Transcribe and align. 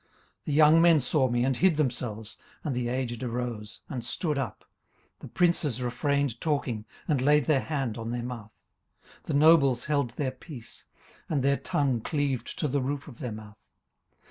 18:029:008 0.01 0.09
The 0.45 0.53
young 0.53 0.81
men 0.81 0.99
saw 0.99 1.29
me, 1.29 1.45
and 1.45 1.57
hid 1.57 1.75
themselves: 1.75 2.37
and 2.63 2.75
the 2.75 2.87
aged 2.87 3.21
arose, 3.21 3.81
and 3.87 4.03
stood 4.03 4.35
up. 4.35 4.61
18:029:009 5.17 5.19
The 5.19 5.27
princes 5.27 5.79
refrained 5.83 6.41
talking, 6.41 6.85
and 7.07 7.21
laid 7.21 7.45
their 7.45 7.59
hand 7.59 7.99
on 7.99 8.09
their 8.09 8.23
mouth. 8.23 8.59
18:029:010 9.19 9.23
The 9.25 9.33
nobles 9.35 9.85
held 9.85 10.09
their 10.15 10.31
peace, 10.31 10.85
and 11.29 11.43
their 11.43 11.57
tongue 11.57 12.01
cleaved 12.01 12.57
to 12.57 12.67
the 12.67 12.81
roof 12.81 13.07
of 13.07 13.19
their 13.19 13.31
mouth. 13.31 13.59